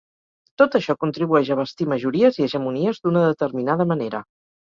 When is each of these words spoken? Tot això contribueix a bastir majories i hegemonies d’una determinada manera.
Tot 0.59 0.77
això 0.77 0.93
contribueix 1.03 1.51
a 1.55 1.57
bastir 1.59 1.87
majories 1.91 2.39
i 2.39 2.45
hegemonies 2.47 3.03
d’una 3.05 3.23
determinada 3.27 3.87
manera. 3.93 4.23